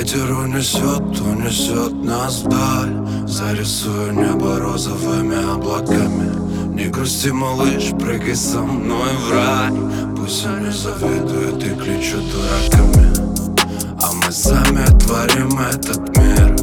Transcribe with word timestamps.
Ветер 0.00 0.32
унесет, 0.32 1.20
унесет 1.20 1.92
нас 2.02 2.40
вдаль. 2.40 3.28
Зарисую 3.28 4.14
небо 4.14 4.58
розовыми 4.58 5.36
облаками. 5.52 6.74
Не 6.74 6.86
грусти, 6.86 7.28
малыш, 7.28 7.90
прыгай 8.00 8.34
со 8.34 8.60
мной 8.60 9.10
в 9.18 9.30
рай. 9.30 9.70
Пусть 10.16 10.46
они 10.46 10.70
завидуют 10.70 11.62
и 11.62 11.74
кличут 11.74 12.24
дураками. 12.32 13.12
А 14.02 14.10
мы 14.14 14.32
сами 14.32 14.86
творим 15.00 15.60
этот 15.60 16.16
мир. 16.16 16.56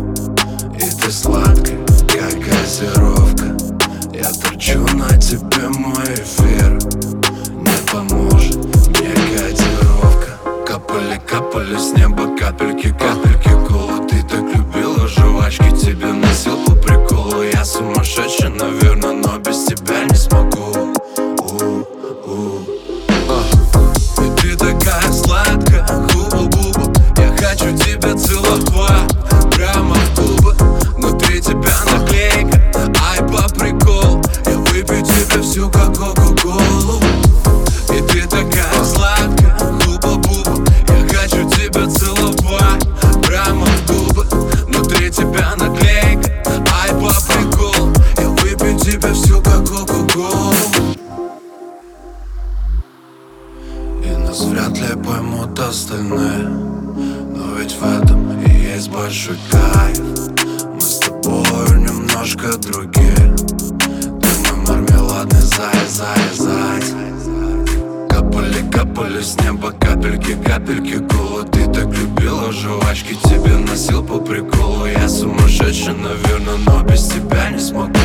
И 0.75 0.89
ты 0.99 1.11
сладкая, 1.11 1.77
как 2.07 2.33
газировка. 2.39 3.55
Я 4.15 4.31
торчу 4.31 4.79
на 4.97 5.15
тебе 5.19 5.69
мой 5.77 6.06
капельки, 12.35 12.89
капельки 12.89 13.49
кола. 13.67 14.05
Ты 14.07 14.21
так 14.23 14.43
любила 14.55 15.07
жвачки, 15.07 15.71
тебе 15.75 16.11
носил 16.13 16.57
по 16.65 16.71
приколу. 16.75 17.43
Я 17.43 17.63
сумасшедший, 17.63 18.49
наверное, 18.49 19.13
но 19.13 19.37
без 19.37 19.65
тебя 19.65 20.03
не 20.05 20.15
кока-колу 49.77 50.53
И 54.03 54.09
нас 54.17 54.41
вряд 54.45 54.77
ли 54.77 54.95
поймут 55.03 55.59
остальные. 55.59 56.47
Но 57.35 57.55
ведь 57.57 57.73
в 57.73 57.83
этом 57.83 58.41
и 58.41 58.49
есть 58.49 58.89
большой 58.89 59.37
кайф. 59.51 59.99
Мы 60.73 60.81
с 60.81 60.99
тобой 60.99 61.79
немножко 61.79 62.57
другие. 62.57 63.35
Ты 64.21 64.55
мой 64.55 64.67
мармеладный 64.67 65.41
зай, 65.41 65.87
зай, 65.87 66.19
зай. 66.33 66.81
Капали, 68.09 68.69
капали 68.71 69.21
с 69.21 69.39
неба 69.41 69.71
капельки, 69.71 70.35
капельки 70.43 70.97
кола 71.07 71.43
Ты 71.43 71.65
так 71.65 71.87
любила 71.87 72.51
жвачки, 72.51 73.15
тебе 73.23 73.57
носил 73.57 74.03
по 74.03 74.17
приколу. 74.19 74.85
Я 74.85 75.07
сумасшедший, 75.07 75.93
наверное, 75.93 76.57
но 76.65 76.83
без 76.83 77.07
тебя 77.07 77.51
не 77.51 77.59
смогу 77.59 77.96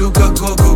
Machuca 0.00 0.32
coco 0.32 0.69